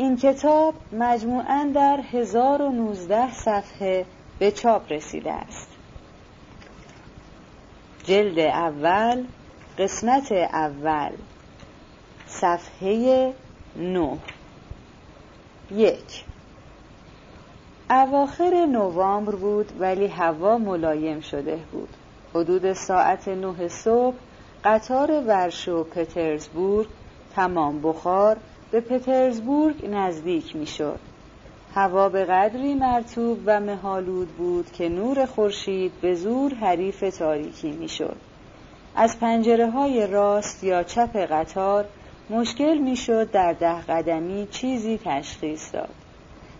[0.00, 4.06] این کتاب مجموعا در 1019 صفحه
[4.38, 5.68] به چاپ رسیده است.
[8.04, 9.24] جلد اول
[9.78, 11.10] قسمت اول
[12.26, 13.32] صفحه
[13.76, 14.18] نه.
[15.70, 16.24] یک.
[17.90, 21.88] اواخر نوامبر بود ولی هوا ملایم شده بود.
[22.34, 24.16] حدود ساعت نه صبح
[24.64, 26.88] قطار ورشو پترزبورگ
[27.36, 28.36] تمام بخار
[28.70, 30.98] به پترزبورگ نزدیک می‌شد.
[31.74, 38.16] هوا به قدری مرتوب و مهالود بود که نور خورشید به زور حریف تاریکی می‌شد.
[38.96, 41.84] از پنجره های راست یا چپ قطار
[42.30, 45.94] مشکل می‌شد در ده قدمی چیزی تشخیص داد.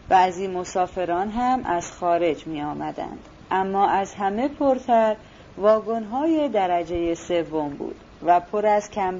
[0.09, 3.19] بعضی مسافران هم از خارج می آمدند
[3.51, 5.16] اما از همه پرتر
[5.59, 7.97] واگن های درجه سوم بود.
[8.23, 9.19] و پر از کم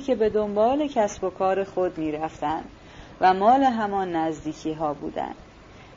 [0.00, 2.18] که به دنبال کسب و کار خود می
[3.20, 5.36] و مال همان نزدیکی ها بودند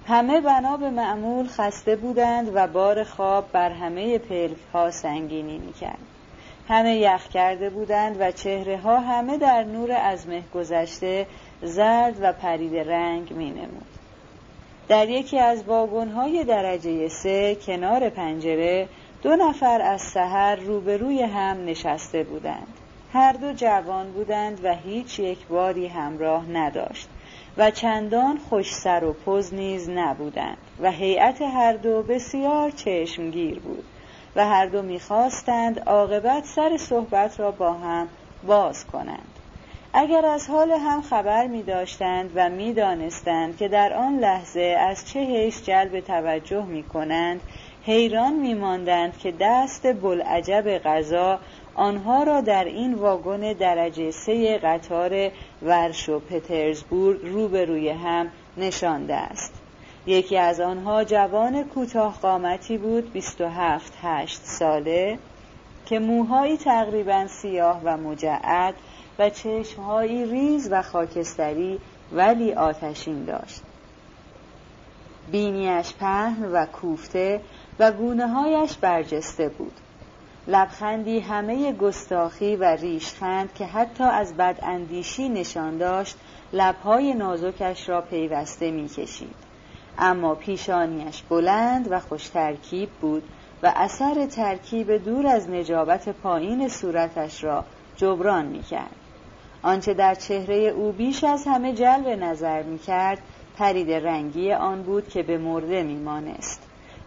[0.07, 5.73] همه بنا به معمول خسته بودند و بار خواب بر همه پلک ها سنگینی می
[5.73, 5.99] کرد.
[6.69, 11.27] همه یخ کرده بودند و چهره ها همه در نور از مه گذشته
[11.61, 13.87] زرد و پرید رنگ می نمود.
[14.87, 15.63] در یکی از
[16.15, 18.87] های درجه سه کنار پنجره
[19.23, 22.67] دو نفر از سحر روبروی هم نشسته بودند.
[23.13, 27.09] هر دو جوان بودند و هیچ یک باری همراه نداشت
[27.57, 33.83] و چندان خوش سر و پز نیز نبودند و هیئت هر دو بسیار چشمگیر بود
[34.35, 38.07] و هر دو می‌خواستند عاقبت سر صحبت را با هم
[38.47, 39.39] باز کنند.
[39.93, 45.09] اگر از حال هم خبر می داشتند و می دانستند که در آن لحظه از
[45.09, 47.41] چه حیث جلب توجه می کنند
[47.85, 51.39] حیران می ماندند که دست بلعجب غذا
[51.75, 55.31] آنها را در این واگن درجه سه قطار
[55.61, 59.53] ورش و پترزبورگ روبروی هم نشانده است.
[60.05, 65.19] یکی از آنها جوان کوتاه قامتی بود 27 هشت ساله
[65.85, 68.73] که موهایی تقریبا سیاه و مجعد
[69.19, 71.79] و چشمهایی ریز و خاکستری
[72.11, 73.61] ولی آتشین داشت.
[75.31, 77.41] بینیش پهن و کوفته
[77.79, 79.73] و گونه هایش برجسته بود.
[80.47, 86.17] لبخندی همه گستاخی و ریشخند که حتی از بداندیشی نشان داشت
[86.53, 89.35] لبهای نازکش را پیوسته می‌کشید.
[89.97, 93.23] اما پیشانیش بلند و خوش ترکیب بود
[93.63, 97.65] و اثر ترکیب دور از نجابت پایین صورتش را
[97.97, 98.95] جبران می‌کرد.
[99.63, 103.17] آنچه در چهره او بیش از همه جلب نظر می کرد
[103.57, 106.62] پرید رنگی آن بود که به مرده می مانست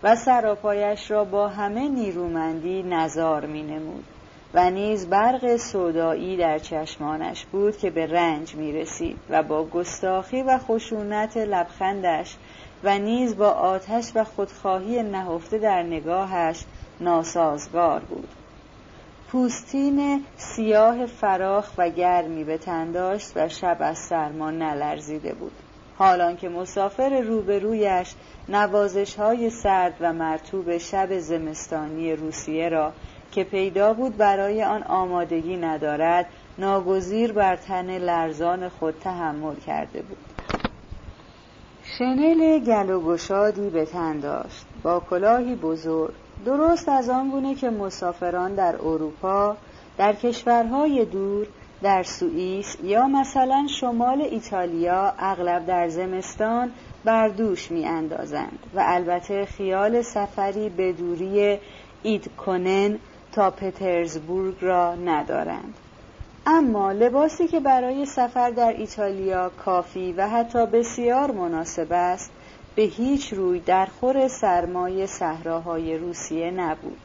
[0.06, 4.04] و سراپایش را با همه نیرومندی نزار می نمود
[4.54, 10.42] و نیز برق سودایی در چشمانش بود که به رنج می رسید و با گستاخی
[10.42, 12.36] و خشونت لبخندش
[12.84, 16.64] و نیز با آتش و خودخواهی نهفته در نگاهش
[17.00, 18.28] ناسازگار بود.
[19.28, 25.65] پوستین سیاه فراخ و گرمی به تن داشت و شب از سرما نلرزیده بود.
[25.98, 28.14] حالان که مسافر روبرویش
[28.48, 32.92] نوازش های سرد و مرتوب شب زمستانی روسیه را
[33.32, 36.26] که پیدا بود برای آن آمادگی ندارد
[36.58, 40.18] ناگزیر بر تن لرزان خود تحمل کرده بود.
[41.98, 44.66] شنل گل و گشادی به تن داشت.
[44.82, 46.14] با کلاهی بزرگ
[46.44, 49.56] درست از آن گونه که مسافران در اروپا
[49.98, 51.46] در کشورهای دور
[51.82, 56.72] در سوئیس یا مثلا شمال ایتالیا اغلب در زمستان
[57.04, 61.58] بر دوش می اندازند و البته خیال سفری به دوری
[62.02, 62.98] ایدکنن
[63.32, 65.74] تا پترزبورگ را ندارند.
[66.46, 72.30] اما لباسی که برای سفر در ایتالیا کافی و حتی بسیار مناسب است
[72.74, 76.98] به هیچ روی در خور سرمای صحراهای روسیه نبود.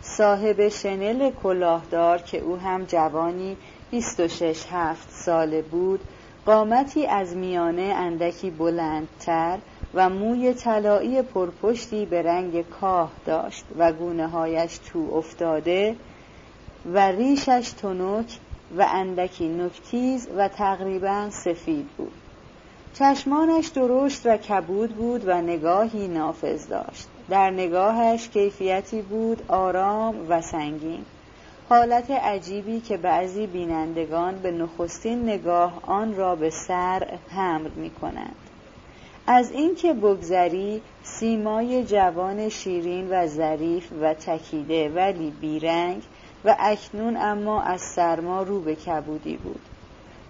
[0.00, 3.56] صاحب شنل کلاهدار که او هم جوانی
[3.94, 6.00] 26 هفت ساله بود
[6.46, 9.58] قامتی از میانه اندکی بلندتر
[9.94, 15.96] و موی طلایی پرپشتی به رنگ کاه داشت و گونه هایش تو افتاده
[16.92, 18.38] و ریشش تنک
[18.78, 22.12] و اندکی نکتیز و تقریبا سفید بود.
[22.94, 27.08] چشمانش درشت و کبود بود و نگاهی نافذ داشت.
[27.28, 31.04] در نگاهش کیفیتی بود آرام و سنگین.
[31.68, 38.36] حالت عجیبی که بعضی بینندگان به نخستین نگاه آن را به سر حمل می کنند
[39.26, 46.02] از اینکه بگذری سیمای جوان شیرین و ظریف و تکیده ولی بیرنگ
[46.44, 49.60] و اکنون اما از سرما رو به کبودی بود.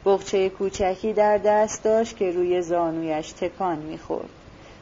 [0.04, 4.28] بغچه کوچکی در دست داشت که روی زانویش تکان می‌خورد.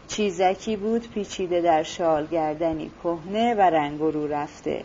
[0.09, 4.85] چیزکی بود پیچیده در شال گردنی کهنه و رنگ رو رفته.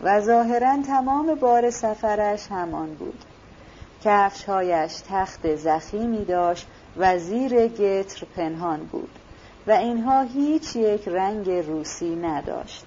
[0.00, 3.24] و ظاهرا تمام بار سفرش همان بود.
[4.04, 6.66] کفشهایش تخت زخیمی داشت
[6.96, 9.10] و زیر گتر پنهان بود
[9.66, 12.84] و اینها هیچ یک رنگ روسی نداشت.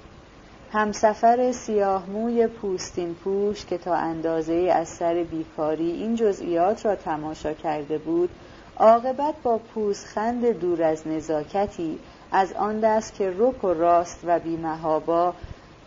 [0.74, 7.54] همسفر سیاه موی پوستین پوش که تا اندازه از سر بیکاری این جزئیات را تماشا
[7.54, 8.30] کرده بود
[8.78, 12.00] عاقبت با پوزخند دور از نزاکتی
[12.32, 15.34] از آن دست که رک و راست و بیمهابا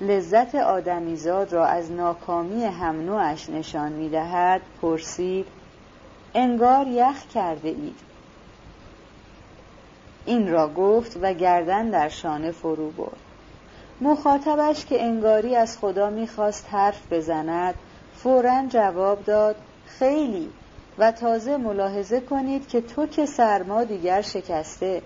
[0.00, 5.46] لذت آدمیزاد را از ناکامی هم نوعش نشان می‌دهد پرسید
[6.34, 8.00] انگار یخ کرده اید
[10.26, 13.16] این را گفت و گردن در شانه فرو برد.
[14.00, 17.74] مخاطبش که انگاری از خدا می‌خواست حرف بزند
[18.14, 19.56] فورا جواب داد
[19.86, 20.50] خیلی.
[20.98, 25.02] و تازه ملاحظه کنید که تو که سرما دیگر شکسته.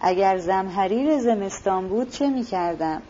[0.00, 3.02] اگر زمحریر زمستان بود چه می‌کردم؟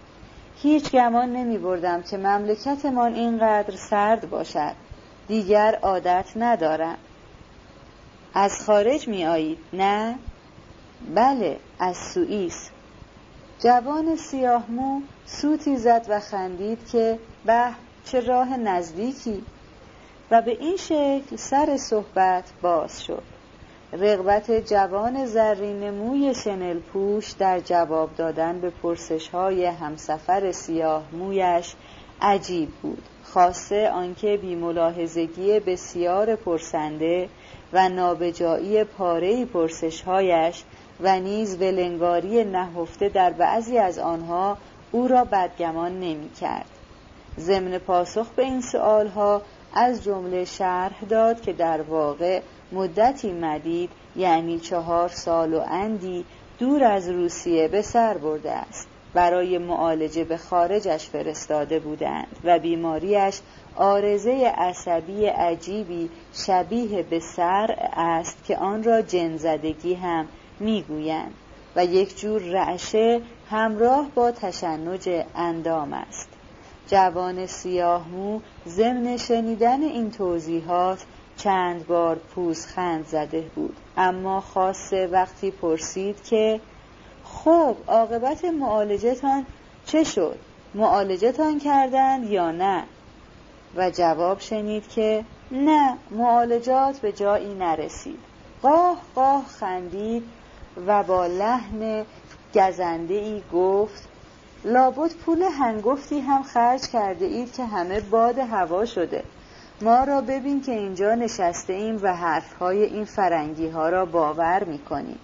[0.62, 4.72] هیچ گمان نمی بردم که مملکتمان اینقدر سرد باشد.
[5.28, 6.98] دیگر عادت ندارم.
[8.34, 10.18] از خارج می آیید نه؟
[11.14, 12.70] بله از سوئیس.
[13.58, 17.64] جوان سیاه مو سوتی زد و خندید که به
[18.04, 19.42] چه راه نزدیکی.
[20.30, 23.22] و به این شکل سر صحبت باز شد.
[23.92, 31.74] رغبت جوان زرین موی شنل پوش در جواب دادن به پرسش های همسفر سیاه مویش
[32.22, 37.28] عجیب بود خاصه آنکه بیملاحظگی بسیار پرسنده
[37.72, 40.64] و نابجایی پاره پرسشهایش
[41.00, 44.58] و نیز ولنگاری نهفته در بعضی از آنها
[44.92, 46.70] او را بدگمان نمی کرد.
[47.38, 48.62] ضمن پاسخ به این
[49.14, 49.42] ها
[49.74, 52.40] از جمله شرح داد که در واقع
[52.72, 56.24] مدتی مدید یعنی چهار سال و اندی
[56.58, 58.88] دور از روسیه به سر برده است.
[59.14, 63.40] برای معالجه به خارجش فرستاده بودند و بیماریش
[63.76, 70.28] آرزه عصبی عجیبی شبیه به سر است که آن را جنزدگی هم
[70.60, 71.34] می‌گویند
[71.76, 73.20] و یک جور رعشه
[73.50, 76.28] همراه با تشنج اندام است.
[76.88, 81.04] جوان سیاهمو ضمن شنیدن این توضیحات
[81.42, 83.76] چند بار پوزخند زده بود.
[83.96, 86.60] اما خاصه وقتی پرسید که
[87.24, 89.46] خب عاقبت معالجتان
[89.86, 90.38] چه شد؟
[90.74, 92.84] معالجتان کردند یا نه؟
[93.76, 98.18] و جواب شنید که نه معالجات به جایی نرسید.
[98.62, 100.22] قاه قاه خندید
[100.86, 102.04] و با لحن
[102.54, 104.08] گزنده ای گفت
[104.64, 109.24] لابد پول هنگفتی هم خرج کرده اید که همه باد هوا شده.
[109.82, 114.78] ما را ببین که اینجا نشسته ایم و حرفهای این فرنگی ها را باور می
[114.78, 115.18] کنیم.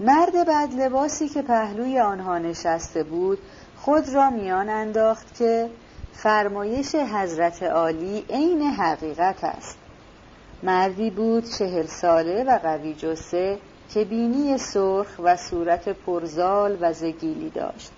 [0.00, 3.38] مرد بد لباسی که پهلوی آنها نشسته بود
[3.76, 5.70] خود را میان انداخت که
[6.12, 9.78] فرمایش حضرت عالی عین حقیقت است
[10.62, 13.58] مردی بود چهل ساله و قوی جسه
[13.94, 17.92] که بینی سرخ و صورت پرزال و زگیلی داشت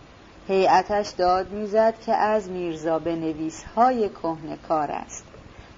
[0.49, 5.25] هیئتش داد می‌زد که از میرزا به نویس های کهنه کار است.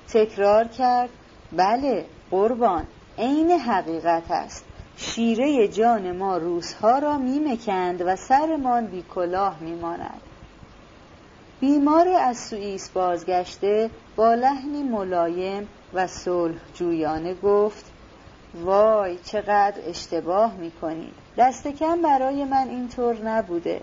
[0.09, 1.11] تکرار کرد
[1.53, 2.85] بله قربان
[3.19, 4.65] عین حقیقت است.
[4.97, 10.21] شیره جان ما روزها را میمکند و سرمان بی کلاه میماند.
[11.61, 17.85] بیمار از سوئیس بازگشته با لحنی ملایم و صلح جویانه گفت
[18.55, 21.15] وای چقدر اشتباه می‌کنید.
[21.39, 23.81] دست کم برای من اینطور نبوده.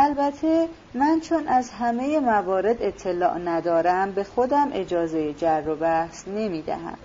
[0.00, 6.62] البته من چون از همه موارد اطلاع ندارم به خودم اجازه جر و بحث نمی
[6.62, 6.98] دهم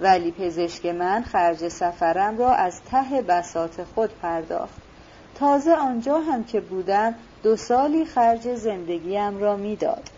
[0.00, 4.80] ولی پزشک من خرج سفرم را از ته بسات خود پرداخت.
[5.34, 10.10] تازه آنجا هم که بودم دو سالی خرج زندگیم را می‌داد.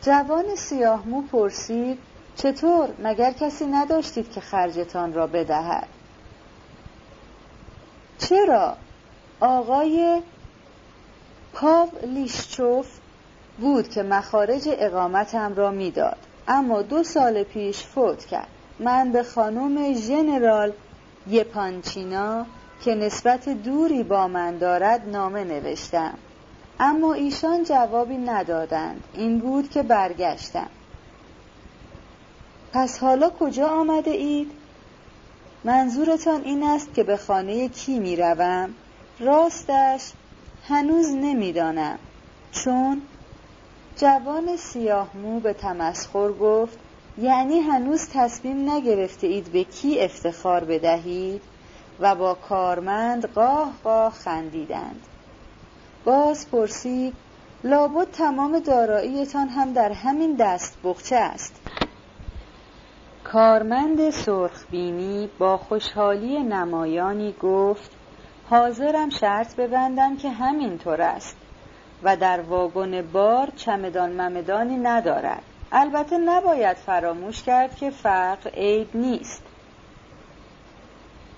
[0.00, 1.98] جوان سیاهمو پرسید
[2.36, 5.86] چطور؟ مگر کسی نداشتید که خرجتان را بدهد؟
[8.18, 8.76] چرا؟
[9.40, 10.22] آقای
[11.54, 12.86] پاو لیشچوف
[13.58, 16.16] بود که مخارج اقامتم را می‌داد.
[16.48, 18.48] اما دو سال پیش فوت کرد.
[18.78, 20.72] من به خانم ژنرال
[21.28, 22.46] یپانچینا
[22.84, 26.14] که نسبت دوری با من دارد نامه نوشتم.
[26.80, 29.04] اما ایشان جوابی ندادند.
[29.14, 30.68] این بود که برگشتم.
[32.72, 34.50] پس حالا کجا آمده اید؟
[35.64, 38.74] منظورتان این است که به خانه کی می روم؟
[39.20, 40.12] راستش
[40.68, 41.98] هنوز نمی‌دانم.
[42.52, 43.02] چون
[43.96, 46.78] جوان سیاه مو به تمسخر گفت
[47.18, 51.42] یعنی هنوز تصمیم نگرفته اید به کی افتخار بدهید؟
[52.00, 55.00] و با کارمند قاه قاه خندیدند.
[56.04, 57.14] باز پرسید
[57.64, 61.60] لابد تمام داراییتان هم در همین دست بخچه است.
[63.24, 67.90] کارمند سرخبینی با خوشحالی نمایانی گفت
[68.50, 71.36] حاضرم شرط ببندم که همینطور است
[72.02, 75.42] و در واگن بار چمدان ممدانی ندارد.
[75.72, 79.42] البته نباید فراموش کرد که فقر عیب نیست.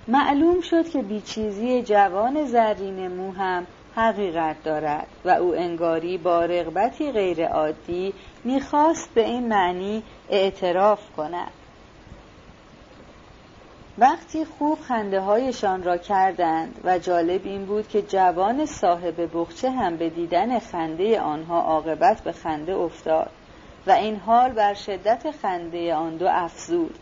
[0.08, 7.12] معلوم شد که بیچیزی جوان زرین مو هم حقیقت دارد و او انگاری با رغبتی
[7.12, 11.50] غیرعادی می‌خواست به این معنی اعتراف کند.
[13.98, 19.96] وقتی خوب خنده هایشان را کردند و جالب این بود که جوان صاحب بخچه هم
[19.96, 23.30] به دیدن خنده آنها عاقبت به خنده افتاد
[23.86, 26.98] و این حال بر شدت خنده آن دو افزود.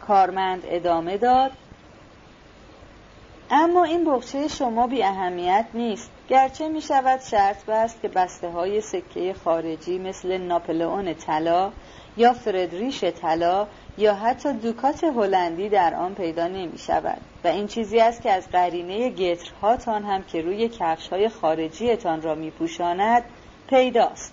[0.00, 1.52] کارمند ادامه داد
[3.50, 6.10] اما این بخچه شما بی اهمیت نیست.
[6.28, 11.70] گرچه می شود شرط بست که بسته های سکه خارجی مثل ناپلئون طلا
[12.16, 13.66] یا فردریش طلا
[13.98, 18.48] یا حتی دوکات هلندی در آن پیدا نمی شود و این چیزی است که از
[18.48, 23.24] قرینه گترهاتان هم که روی کفش های خارجیتان را می پوشاند
[23.68, 24.32] پیداست.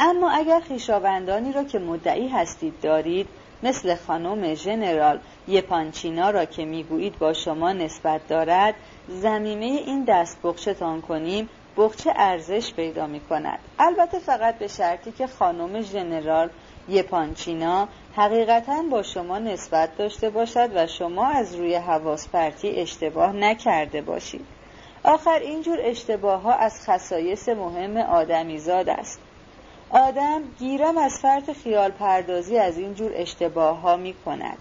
[0.00, 3.28] اما اگر خیشاوندانی را که مدعی هستید دارید
[3.62, 5.18] مثل خانم ژنرال
[5.48, 8.74] یپانچینا را که می‌گویید با شما نسبت دارد
[9.08, 15.26] زمینه این دست بخشتان کنیم بخچه ارزش پیدا می کند البته فقط به شرطی که
[15.26, 16.50] خانم ژنرال
[16.88, 24.02] یپانچینا حقیقتا با شما نسبت داشته باشد و شما از روی حواس پرتی اشتباه نکرده
[24.02, 24.46] باشید.
[25.04, 29.20] آخر اینجور اشتباه ها از خصایص مهم آدمیزاد است.
[29.90, 34.58] آدم گیرم از فرط خیال پردازی از اینجور اشتباه ها می کند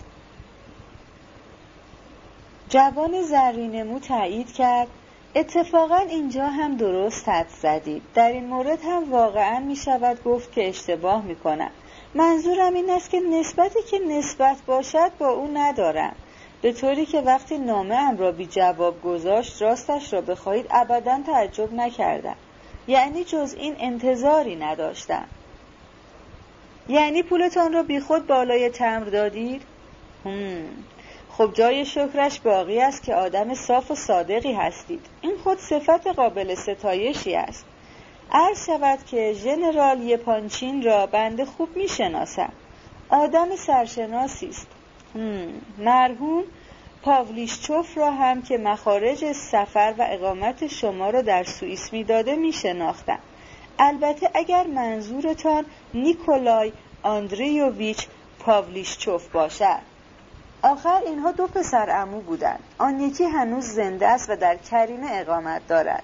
[2.69, 4.87] جوان زرینمو تایید کرد
[5.35, 8.01] اتفاقا اینجا هم درست حد زدید.
[8.13, 11.71] در این مورد هم واقعا می شود گفت که اشتباه می کنم
[12.13, 16.15] منظورم این است که نسبتی که نسبت باشد با او ندارم.
[16.61, 21.73] به طوری که وقتی نامه ام را بی جواب گذاشت راستش را بخواهید ابدا تعجب
[21.73, 22.35] نکردم.
[22.87, 25.25] یعنی جز این انتظاری نداشتم.
[26.87, 29.61] یعنی پولتان را بی خود بالای تمر دادید؟
[31.31, 35.05] خب جای شکرش باقی است که آدم صاف و صادقی هستید.
[35.21, 37.65] این خود صفت قابل ستایشی است.
[38.31, 42.51] عرض شود که ژنرال یپانچین را بنده خوب می شناسم
[43.09, 44.67] آدم سرشناسی است.
[45.77, 46.43] مرحوم
[47.03, 53.19] پاولیشچوف را هم که مخارج سفر و اقامت شما را در سوئیس می‌داده می شناختم
[53.79, 58.07] البته اگر منظورتان نیکولای آندریوویچ
[58.39, 59.79] پاولیشچوف باشد.
[60.63, 62.63] آخر اینها دو پسر امو بودند.
[62.77, 66.03] آن یکی هنوز زنده است و در کریمه اقامت دارد.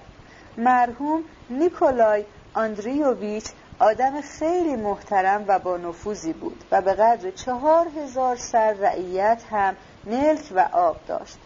[0.58, 3.44] مرحوم نیکولای آندریوویچ
[3.78, 9.76] آدم خیلی محترم و با نفوذی بود و به قدر چهار هزار سر رعیت هم
[10.06, 11.38] ملک و آب داشت.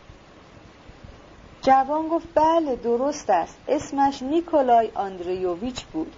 [1.62, 3.59] جوان گفت بله درست است.
[3.69, 6.17] اسمش نیکولای آندریوویچ بود.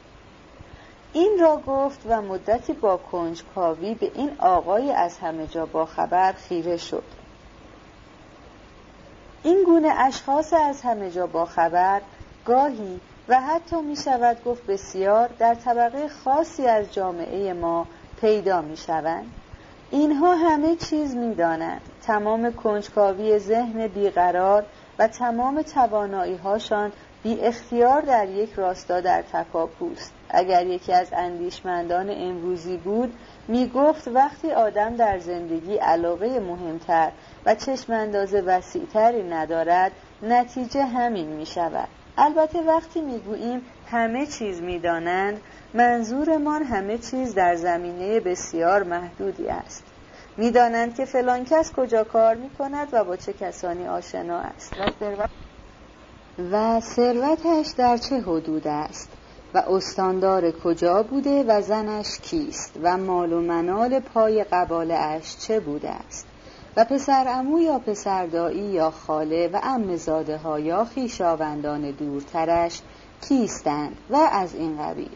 [1.12, 6.32] این را گفت و مدتی با کنجکاوی به این آقای از همه جا با خبر
[6.32, 7.04] خیره شد.
[9.42, 12.02] این گونه اشخاص از همه جا با خبر
[12.44, 17.86] گاهی و حتی می شود گفت بسیار در طبقه خاصی از جامعه ما
[18.20, 19.26] پیدا می شوند
[19.90, 24.64] اینها همه چیز می دانند تمام کنجکاوی ذهن بیقرار
[24.98, 32.10] و تمام توانایی هاشان بی اختیار در یک راستا در تکاپوست اگر یکی از اندیشمندان
[32.10, 33.14] امروزی بود
[33.48, 37.12] می گفت وقتی آدم در زندگی علاقه مهمتر
[37.46, 41.88] و چشمانداز وسیعتری ندارد نتیجه همین می شود
[42.18, 45.40] البته وقتی می گوییم همه چیز می دانند
[45.74, 49.84] منظورمان همه چیز در زمینه بسیار محدودی است.
[50.36, 54.74] می‌دانند که فلان کس کجا کار می کند و با چه کسانی آشنا است.
[56.52, 59.10] و ثروتش در چه حدود است؟
[59.54, 65.60] و استاندار کجا بوده و زنش کیست؟ و مال و منال پای قباله اش چه
[65.60, 66.26] بوده است؟
[66.76, 72.80] و پسر امو یا پسر دایی یا خاله و امزاده ها یا خیشاوندان دورترش
[73.28, 75.10] کیستند و از این قبیل.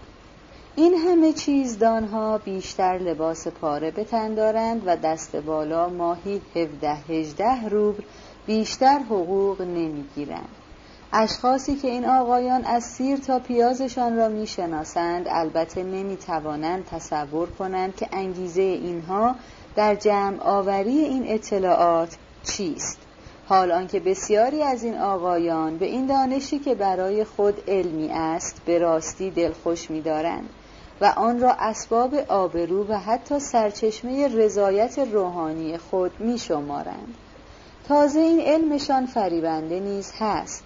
[0.76, 8.02] این همه چیزدانها بیشتر لباس پاره بتن دارند و دست بالا ماهی 17 18 روبل
[8.46, 10.48] بیشتر حقوق نمی‌گیرند.
[11.12, 18.08] اشخاصی که این آقایان از سیر تا پیازشان را می‌شناسند البته نمی‌توانند تصور کنند که
[18.12, 19.34] انگیزه اینها
[19.76, 22.99] در جمع آوری این اطلاعات چیست؟
[23.49, 28.78] حال آنکه بسیاری از این آقایان به این دانشی که برای خود علمی است به
[28.78, 30.49] راستی دلخوش می‌دارند
[31.00, 37.14] و آن را اسباب آبرو و حتی سرچشمه رضایت روحانی خود می‌شمارند.
[37.88, 40.64] تازه این علمشان فریبنده نیز هست.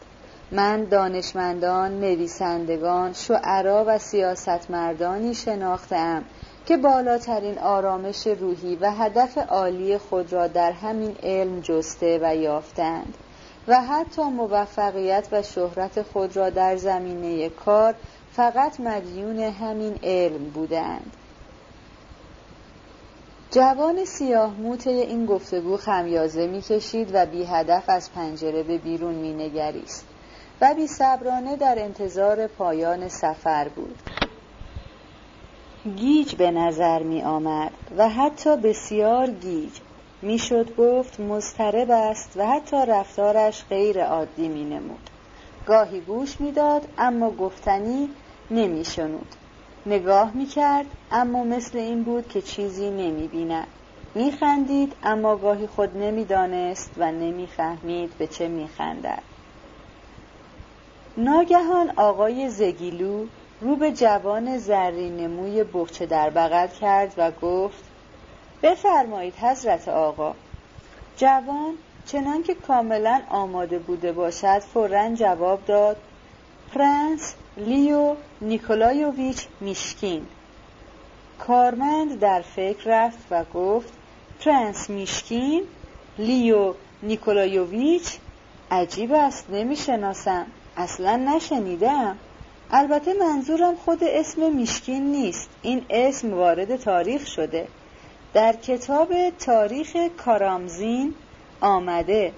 [0.52, 6.24] من دانشمندان، نویسندگان، شعرا و سیاستمردانی شناختم
[6.70, 13.18] که بالاترین آرامش روحی و هدف عالی خود را در همین علم جسته و یافتند
[13.68, 17.94] و حتی موفقیت و شهرت خود را در زمینه کار
[18.30, 21.16] فقط مدیون همین علم بودند.
[23.50, 30.06] جوان سیاه موت این گفتگو خمیازه می‌کشید و بی هدف از پنجره به بیرون مینگریست
[30.60, 33.96] و بی صبرانه در انتظار پایان سفر بود.
[35.84, 39.72] گیج به نظر می آمد و حتی بسیار گیج
[40.22, 45.10] می‌شد گفت مضطرب است و حتی رفتارش غیر عادی می نمود.
[45.66, 48.08] گاهی گوش می‌داد اما گفتنی
[48.50, 49.34] نمی شنود.
[49.86, 53.66] نگاه می کرد اما مثل این بود که چیزی نمی بیند.
[54.14, 59.22] می خندید اما گاهی خود نمی دانست و نمی فهمید به چه می خندد.
[61.16, 63.26] ناگهان آقای زگیلو
[63.60, 67.84] رو به جوان زرین موی بقچه در بغل کرد و گفت
[68.62, 70.34] بفرمایید حضرت آقا.
[71.16, 71.74] جوان
[72.06, 75.96] چنان که کاملا آماده بوده باشد فورا جواب داد
[76.74, 80.26] پرنس لیو نیکولایوویچ میشکین.
[81.38, 83.92] کارمند در فکر رفت و گفت
[84.44, 85.62] پرنس میشکین
[86.18, 88.18] لیو نیکولایوویچ؟
[88.70, 90.46] عجیب است نمی‌شناسم.
[90.76, 92.16] اصلا نشنیدم
[92.72, 95.48] البته منظورم خود اسم میشکین نیست.
[95.62, 97.68] این اسم وارد تاریخ شده.
[98.34, 101.14] در کتاب تاریخ کارامزین
[101.60, 102.32] آمده.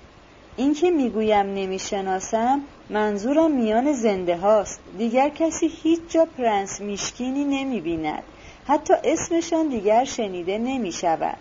[0.57, 4.81] این که می‌گویم نمی‌شناسم منظورم میان زنده هاست.
[4.99, 8.23] دیگر کسی هیچ جا پرنس میشکینی نمی‌بیند.
[8.69, 11.37] حتی اسمشان دیگر شنیده نمی‌شود.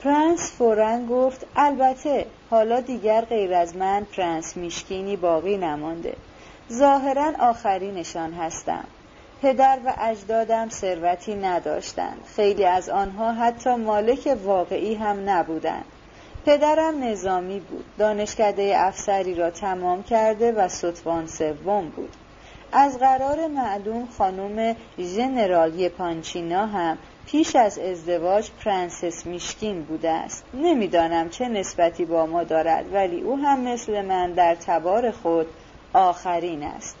[0.00, 6.14] پرنس فورا گفت البته حالا دیگر غیر از من پرنس میشکینی باقی نمانده.
[6.72, 8.84] ظاهرا آخرینشان هستم.
[9.42, 12.20] پدر و اجدادم ثروتی نداشتند.
[12.36, 15.84] خیلی از آنها حتی مالک واقعی هم نبودند.
[16.46, 17.84] پدرم نظامی بود.
[17.98, 22.12] دانشکده افسری را تمام کرده و ستوان سوم بود.
[22.72, 30.44] از قرار معلوم خانم ژنرال یپانچینا هم پیش از ازدواج پرنسس میشکین بوده است.
[30.54, 35.46] نمی‌دانم چه نسبتی با ما دارد ولی او هم مثل من در تبار خود
[35.94, 36.96] آخرین است.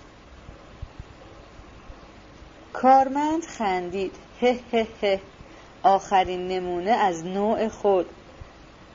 [2.72, 4.14] کارمند خندید.
[4.40, 5.20] هه هه هه.
[5.82, 8.06] آخرین نمونه از نوع خود.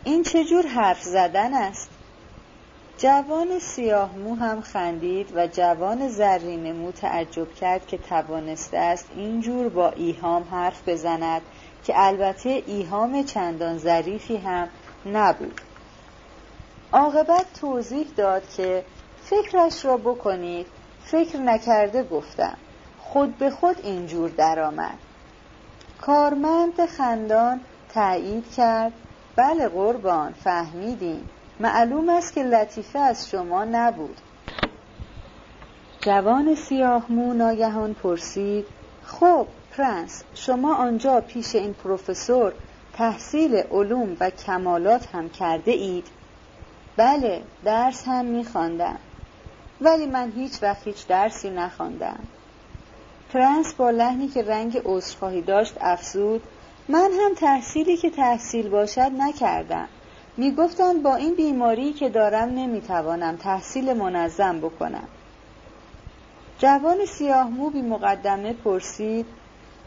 [0.04, 1.90] این چجور حرف زدن است؟
[2.98, 9.70] جوان سیاه مو هم خندید و جوان زرین مو تعجب کرد که توانسته است اینجور
[9.70, 11.42] با ایهام حرف بزند
[11.84, 14.70] که البته ایهام چندان ظریفی هم
[15.06, 15.62] نبود.
[16.94, 18.84] عاقبت توضیح داد که
[19.30, 20.68] فکرش را بکنید.
[21.06, 22.58] فکر نکرده گفتم.
[23.00, 24.98] خود به خود اینجور درآمد.
[26.02, 27.62] کارمند خندان
[27.94, 28.94] تایید کرد.
[29.36, 31.30] بله قربان فهمیدیم.
[31.60, 34.18] معلوم است که لطیفه از شما نبود.
[36.02, 38.66] جوان سیاه مو ناگهان پرسید
[39.04, 42.54] خب پرنس شما آنجا پیش این پروفسور
[42.94, 46.08] تحصیل علوم و کمالات هم کرده اید؟
[46.98, 49.00] بله درس هم میخواندم.
[49.82, 52.20] ولی من هیچ وقت هیچ درسی نخواندم.
[53.34, 56.42] پرنس با لحنی که رنگ عذرخواهی داشت افزود.
[56.90, 59.88] من هم تحصیلی که تحصیل باشد نکردم.
[60.38, 65.08] می‌گفتند با این بیماری که دارم نمی‌توانم تحصیل منظم بکنم.
[66.60, 69.26] جوان سیاه مو بی مقدمه پرسید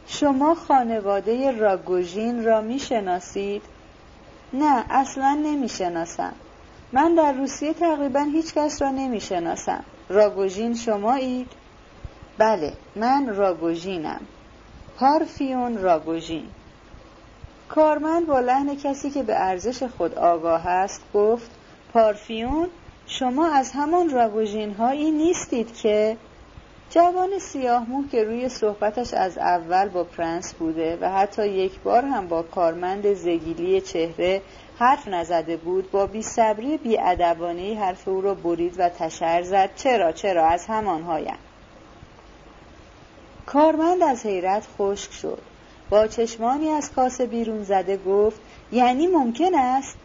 [0.06, 3.62] شما خانواده راگوژین را می‌شناسید؟
[4.52, 6.34] نه اصلا نمی‌شناسم.
[6.92, 9.84] من در روسیه تقریبا هیچ کس را نمی‌شناسم.
[10.08, 11.48] راگوژین شمایید؟
[12.38, 14.20] بله من راگوژینم.
[14.98, 16.46] پارفیون راگوژین.
[17.68, 21.50] کارمند با لحن کسی که به ارزش خود آگاه است گفت
[21.92, 22.68] پارفیون
[23.06, 26.16] شما از همان راگوژین هایی نیستید که
[26.94, 32.04] جوان سیاه مو که روی صحبتش از اول با پرنس بوده و حتی یک بار
[32.04, 34.42] هم با کارمند زگیلی چهره
[34.78, 36.96] حرف نزده بود با بی صبری بی
[37.76, 39.70] حرف او را برید و تشر زد.
[39.76, 41.38] چرا چرا؟ از همانهایم.
[43.46, 45.42] کارمند از حیرت خشک شد.
[45.90, 48.40] با چشمانی از کاسه بیرون زده گفت
[48.72, 49.96] یعنی ممکن است؟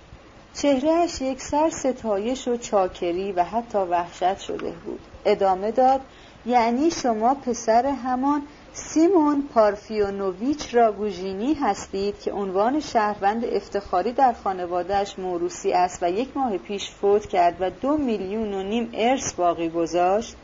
[0.54, 5.00] چهرهش یک سر ستایش و چاکری و حتی وحشت شده بود.
[5.26, 6.02] ادامه داد
[6.48, 8.42] یعنی شما پسر همان
[8.74, 16.58] سیمون پارفیونوویچ راگوژینی هستید که عنوان شهروند افتخاری در خانوادهش موروسی است و یک ماه
[16.58, 20.36] پیش فوت کرد و دو میلیون و نیم ارث باقی گذاشت.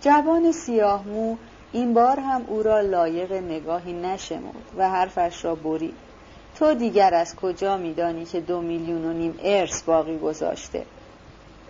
[0.00, 1.36] جوان سیاهمو
[1.72, 5.94] این بار هم او را لایق نگاهی نشمرد و حرفش را برید.
[6.58, 10.84] تو دیگر از کجا میدانی که دو میلیون و نیم ارث باقی گذاشته؟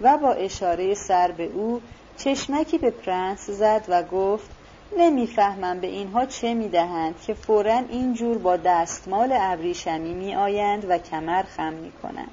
[0.03, 1.81] و با اشاره سر به او
[2.25, 4.51] چشمکی به پرنس زد و گفت
[4.99, 11.43] نمی‌فهمم به اینها چه می‌دهند که فورا اینجور با دستمال ابریشمی می آیند و کمر
[11.43, 12.31] خم می کنند.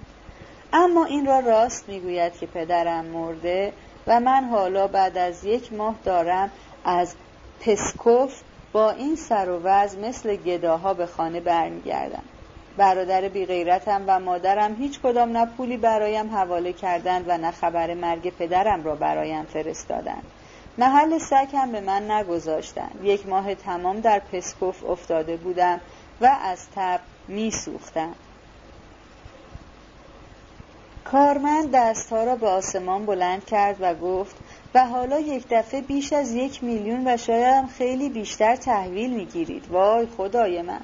[0.73, 3.73] اما این را راست می‌گوید که پدرم مرده
[4.07, 6.51] و من حالا بعد از یک ماه دارم
[6.85, 7.15] از
[7.61, 12.23] پسکوف با این سر و وز مثل گداها به خانه برمیگردم
[12.79, 18.29] برادر بیغیرتم و مادرم هیچ کدام نه پولی برایم حواله کردند و نه خبر مرگ
[18.29, 20.23] پدرم را برایم فرستادند.
[20.77, 22.99] محل سگ هم به من نگذاشتند.
[23.03, 25.79] یک ماه تمام در پسکوف افتاده بودم
[26.21, 28.15] و از تب می سوختم.
[31.03, 34.35] کارمند دستها را به آسمان بلند کرد و گفت
[34.73, 39.67] و حالا یک دفعه بیش از یک میلیون و شاید خیلی بیشتر تحویل می‌گیرید.
[39.71, 40.81] وای خدای من.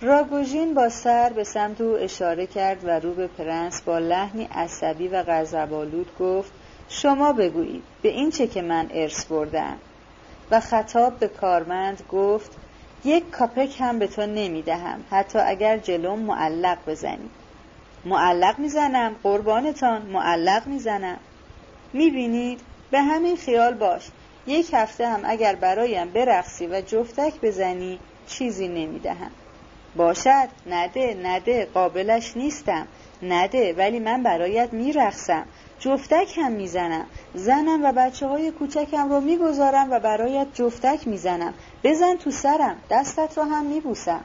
[0.00, 5.08] راگوژین با سر به سمت او اشاره کرد و رو به پرنس با لحنی عصبی
[5.08, 6.52] و غضبآلود گفت
[6.88, 9.76] شما بگویید به این چه که من ارث بردم؟
[10.50, 12.50] و خطاب به کارمند گفت
[13.04, 17.30] یک کاپک هم به تو نمی‌دهم حتی اگر جلوم معلق بزنی.
[18.04, 21.18] معلق می‌زنم قربانتان معلق می‌زنم.
[21.92, 24.08] می‌بینید به همین خیال باش
[24.46, 29.30] یک هفته هم اگر برایم برقصی و جفتک بزنی چیزی نمی‌دهم.
[29.96, 30.48] باشد.
[30.66, 32.86] نده نده قابلش نیستم.
[33.22, 35.46] نده ولی من برایت میرقصم.
[35.78, 37.06] جفتک هم می‌زنم.
[37.34, 41.54] زنم و بچه های کوچکم رو می‌گذارم و برایت جفتک می‌زنم.
[41.84, 42.76] بزن تو سرم.
[42.90, 44.24] دستت رو هم میبوسم.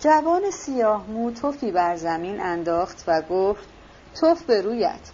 [0.00, 3.68] جوان سیاه مو توفی بر زمین انداخت و گفت
[4.20, 5.10] توف به رویت.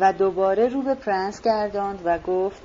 [0.00, 2.62] و دوباره رو به پرنس گرداند و گفت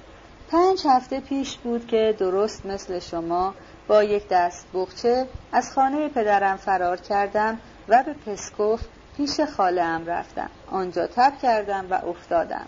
[0.51, 3.53] پنج هفته پیش بود که درست مثل شما
[3.87, 8.81] با یک دست بخچه از خانه پدرم فرار کردم و به پسکوف
[9.17, 10.49] پیش خاله ام رفتم.
[10.71, 12.65] آنجا تب کردم و افتادم.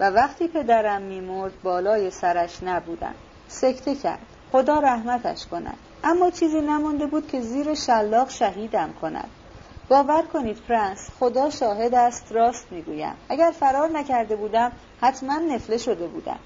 [0.00, 3.14] و وقتی پدرم میمرد بالای سرش نبودم.
[3.48, 4.26] سکته کرد.
[4.52, 5.76] خدا رحمتش کند.
[6.04, 9.28] اما چیزی نمانده بود که زیر شلاق شهیدم کند.
[9.88, 13.14] باور کنید پرنس خدا شاهد است راست می‌گویم.
[13.28, 16.38] اگر فرار نکرده بودم حتما نفله شده بودم.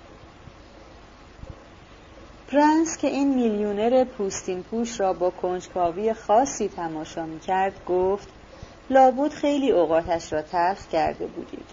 [2.52, 8.28] پرنس که این میلیونر پوستین پوش را با کنجکاوی خاصی تماشا می کرد گفت
[8.90, 11.64] لابد خیلی اوقاتش را تلخ کرده بودید.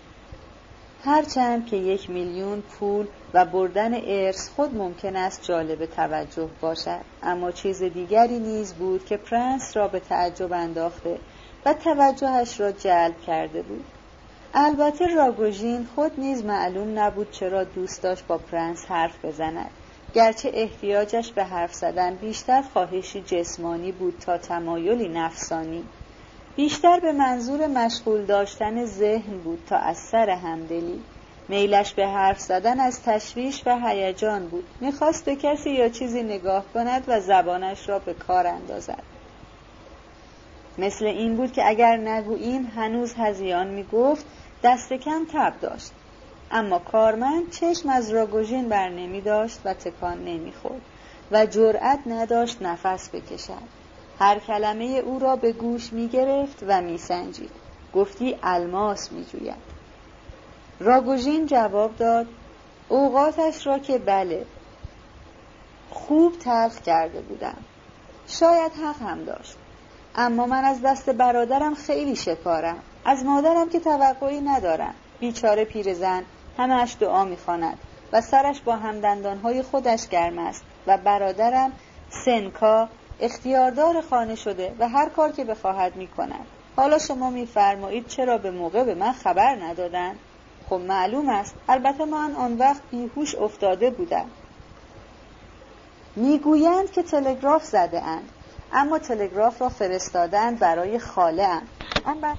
[1.03, 7.51] هرچند که یک میلیون پول و بردن ارث خود ممکن است جالب توجه باشد اما
[7.51, 11.19] چیز دیگری نیز بود که پرنس را به تعجب انداخته
[11.65, 13.85] و توجهش را جلب کرده بود.
[14.53, 19.69] البته راگوژین خود نیز معلوم نبود چرا دوست داشت با پرنس حرف بزند.
[20.17, 25.83] گرچه احتیاجش به حرف زدن بیشتر خواهشی جسمانی بود تا تمایلی نفسانی.
[26.55, 31.01] بیشتر به منظور مشغول داشتن ذهن بود تا از سر همدلی.
[31.47, 34.63] میلش به حرف زدن از تشویش و هیجان بود.
[34.81, 39.03] می‌خواست به کسی یا چیزی نگاه کند و زبانش را به کار اندازد.
[40.77, 44.25] مثل این بود که اگر نگوییم هنوز هزیان می‌گفت
[44.63, 45.91] دست کم تب داشت.
[46.51, 50.81] اما کارمند چشم از راگوژین بر نمی داشت و تکان نمی‌خورد
[51.31, 53.77] و جرأت نداشت نفس بکشد.
[54.19, 57.51] هر کلمه او را به گوش می گرفت و می سنجید.
[57.95, 59.77] گفتی الماس می جوید.
[60.79, 62.27] راگوژین جواب داد
[62.89, 64.45] اوقاتش را که بله
[65.89, 67.57] خوب تلخ کرده بودم.
[68.27, 69.57] شاید حق هم داشت.
[70.15, 72.79] اما من از دست برادرم خیلی شکارم.
[73.05, 74.93] از مادرم که توقعی ندارم.
[75.19, 76.23] بیچاره پیرزن
[76.57, 77.77] همش دعا می‌خواند
[78.13, 81.73] و سرش با همدندانهای خودش گرم است و برادرم
[82.09, 82.89] سنکا
[83.19, 86.47] اختیاردار خانه شده و هر کار که بخواهد می‌کند.
[86.75, 90.19] حالا شما میفرمایید چرا به موقع به من خبر ندادن؟
[90.69, 94.31] خب معلوم است البته من آن وقت بیهوش افتاده بودم.
[96.15, 98.31] می‌گویند که تلگراف زده اند
[98.71, 101.61] اما تلگراف را فرستادند برای خاله
[102.03, 102.37] آن,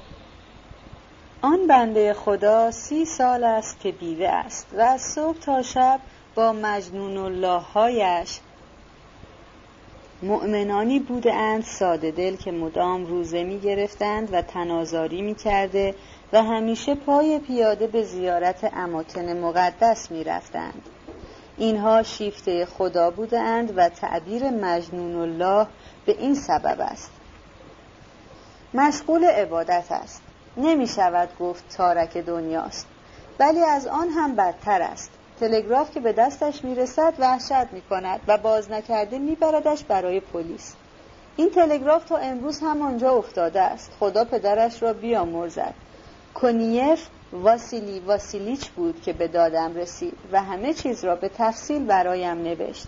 [1.43, 6.01] آن بنده خدا سی سال است که بیوه است و از صبح تا شب
[6.35, 8.41] با مجنون الله هایش
[10.23, 15.95] مؤمنانی بودند ساده دل که مدام روزه می گرفتند و تنازاری می کرده
[16.33, 20.83] و همیشه پای پیاده به زیارت اماکن مقدس می رفتند.
[21.57, 25.67] اینها شیفته خدا بودند و تعبیر مجنون الله
[26.07, 27.11] به این سبب است.
[28.75, 30.23] مشغول عبادت است.
[30.59, 32.87] نمی شود گفت تارک دنیاست.
[33.39, 35.11] ولی از آن هم بدتر است.
[35.41, 40.75] تلگراف که به دستش می‌رسد وحشت می کند و باز نکرده میبردش برای پلیس.
[41.37, 43.91] این تلگراف تا امروز هم آنجا افتاده است.
[44.01, 45.75] خدا پدرش را بیامرزد.
[46.35, 52.43] کنیف واسیلی واسیلیچ بود که به دادم رسید و همه چیز را به تفصیل برایم
[52.43, 52.87] نوشت.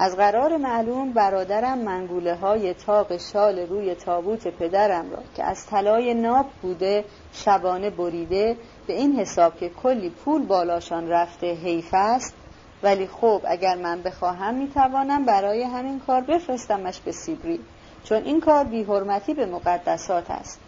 [0.00, 6.14] از قرار معلوم برادرم منگوله های تاق شال روی تابوت پدرم را که از طلای
[6.14, 8.56] ناب بوده شبانه بریده
[8.86, 12.34] به این حساب که کلی پول بالاشان رفته حیف است.
[12.82, 17.60] ولی خب اگر من بخواهم می‌توانم برای همین کار بفرستمش به سیبری
[18.04, 20.60] چون این کار بیحرمتی به مقدسات است.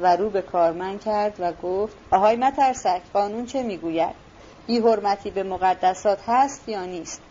[0.00, 4.14] و رو به کارمن کرد و گفت آهای مترسک قانون چه می‌گوید؟
[4.66, 7.22] بیحرمتی به مقدسات هست یا نیست؟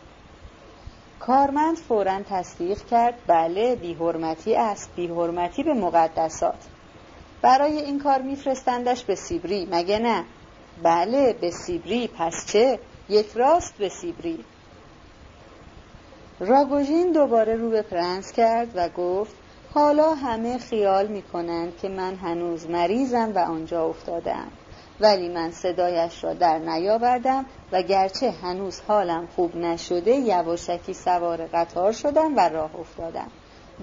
[1.30, 6.68] کارمند فورا تصدیق کرد بله بیحرمتی است بیحرمتی به مقدسات.
[7.42, 9.68] برای این کار میفرستندش به سیبری.
[9.72, 10.24] مگه نه؟
[10.84, 12.08] بله به سیبری.
[12.08, 14.46] پس چه؟ یک راست به سیبری.
[16.40, 19.36] راگوژین دوباره رو به پرنس کرد و گفت
[19.74, 24.52] حالا همه خیال می کنند که من هنوز مریضم و آنجا افتادم
[25.02, 31.92] ولی من صدایش را در نیاوردم و گرچه هنوز حالم خوب نشده یواشکی سوار قطار
[31.92, 33.28] شدم و راه افتادم.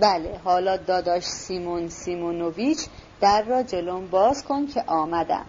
[0.00, 2.86] بله حالا داداش سیمون سیمونوویچ
[3.20, 5.46] در را جلوم باز کن که آمدم.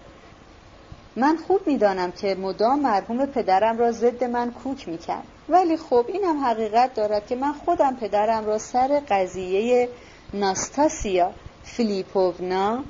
[1.15, 5.23] من خوب می‌دانم که مدام مرحوم پدرم را ضد من کوک می‌کرد.
[5.49, 9.89] ولی خب اینم حقیقت دارد که من خودم پدرم را سر قضیه
[10.34, 11.32] ناستاسیا
[11.63, 12.84] فیلیپوونا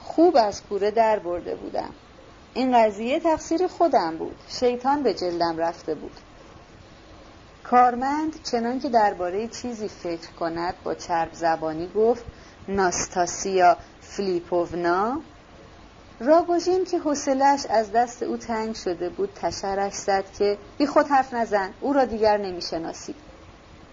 [0.00, 1.90] خوب از کوره در برده بودم.
[2.54, 4.36] این قضیه تقصیر خودم بود.
[4.48, 6.20] شیطان به جلدم رفته بود.
[7.64, 12.24] کارمند چنان که درباره چیزی فکر کند با چرب زبانی گفت
[12.68, 15.20] ناستاسیا فلیپوونا؟
[16.20, 21.34] راگوژین که حوصلش از دست او تنگ شده بود تشرش زد که بی خود حرف
[21.34, 23.14] نزن او را دیگر نمی‌شناسی.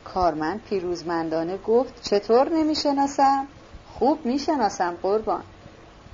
[0.03, 3.47] کارمند پیروزمندانه گفت چطور نمی‌شناسم؟
[3.93, 5.43] خوب می‌شناسم قربان.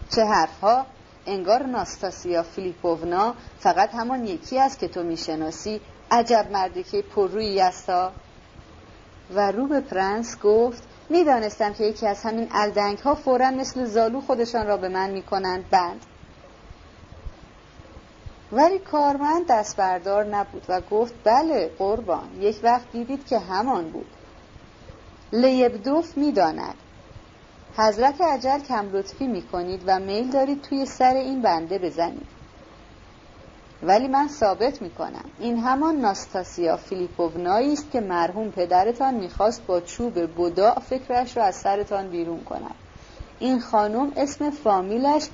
[0.10, 0.86] چه حرفها؟
[1.26, 5.82] انگار ناستاسیا فیلیپوونا فقط همان یکی است که تو می‌شناسی.
[6.12, 8.12] عجب مردی که پررویی استا
[9.36, 14.22] و رو به پرنس گفت می‌دانستم که یکی از همین الدنگ ها فورا مثل زالو
[14.22, 15.70] خودشان را به من می‌کنند.
[15.70, 16.06] بند.
[18.52, 22.30] ولی کارمند دست بردار نبود و گفت بله قربان.
[22.40, 24.08] یک وقت دیدید که همان بود.
[25.34, 26.76] لیبدوف می‌داند.
[27.78, 32.28] حضرت عجل کم لطفی می کنید و میل دارید توی سر این بنده بزنید.
[33.84, 39.82] ولی من ثابت می کنم این همان ناستاسیا فیلیپوونایی است که مرحوم پدرتان می‌خواست با
[39.82, 42.76] چوب بودا فکرش را از سرتان بیرون کند.
[43.40, 45.30] این خانم اسم فامیلش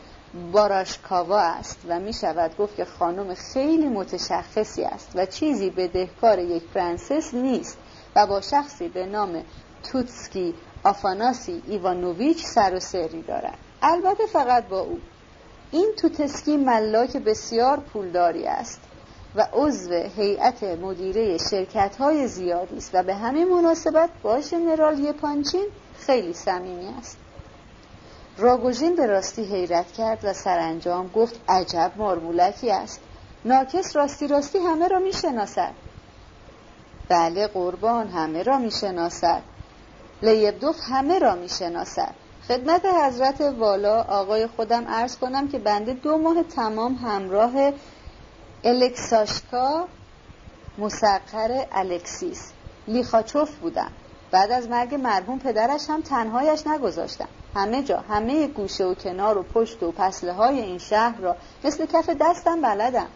[0.51, 6.63] باراشکاوا است و می شود گفت که خانم خیلی متشخصی است و چیزی بدهکار یک
[6.63, 7.77] پرنسس نیست
[8.15, 9.43] و با شخصی به نام
[9.84, 13.58] توتسکی آفاناسی ایوانوویچ سر و سری دارد.
[13.82, 15.00] البته فقط با او.
[15.72, 18.82] این توتسکی ملاک بسیار پولداری است
[19.36, 25.65] و عضو هیئت مدیره شرکت های زیادی است و به همین مناسبت با ژنرال پانچین
[26.00, 27.17] خیلی صمیمی است.
[28.38, 33.00] راگوژین به راستی حیرت کرد و سرانجام گفت عجب مارمولکی است.
[33.46, 35.74] ناکس راستی راستی همه را می‌شناسد.
[37.10, 39.41] بله قربان همه را می‌شناسد.
[40.21, 42.13] لیبدوف همه را می‌شناسد.
[42.47, 47.51] خدمت حضرت والا آقای خودم عرض کنم که بنده دو ماه تمام همراه
[48.63, 49.88] الکساشکا
[50.77, 52.51] مسقر الکسیس.
[52.88, 53.91] لیخاچوف بودم.
[54.31, 57.27] بعد از مرگ مرحوم پدرش هم تنهایش نگذاشتم.
[57.55, 61.86] همه جا همه گوشه و کنار و پشت و پسله های این شهر را مثل
[61.86, 63.07] کف دستم بلدم.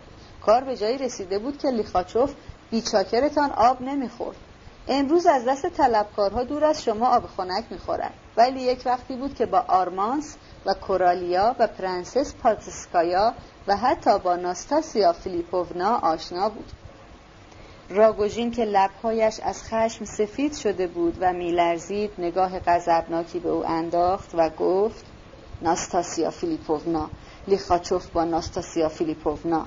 [0.46, 2.34] کار به جایی رسیده بود که لیخاچوف
[2.72, 4.38] بیچاکرتان آب نمی‌خورد.
[4.88, 8.14] امروز از دست طلبکارها دور از شما آب خنک می‌خورد.
[8.38, 13.34] ولی یک وقتی بود که با آرمانس و کورالیا و پرنسس پاتسکایا
[13.68, 16.72] و حتی با ناستاسیا فیلیپوونا آشنا بود.
[17.90, 24.30] راگوژین که لبهایش از خشم سفید شده بود و میلرزید نگاه غضبناکی به او انداخت
[24.34, 25.06] و گفت
[25.62, 27.10] ناستاسیا فیلیپوونا
[27.48, 29.66] لیخاچوف با ناستاسیا فیلیپوونا.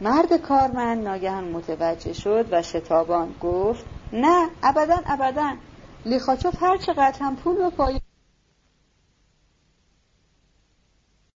[0.00, 5.56] مرد کارمند ناگهان متوجه شد و شتابان گفت نه ابدا ابدا.
[6.04, 8.00] لیخاچوف هر چقدر هم پول به پای